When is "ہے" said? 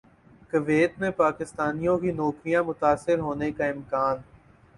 4.17-4.29